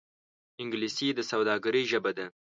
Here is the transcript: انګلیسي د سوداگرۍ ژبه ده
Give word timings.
انګلیسي 0.61 1.07
د 1.17 1.19
سوداگرۍ 1.31 1.83
ژبه 1.91 2.11
ده 2.17 2.25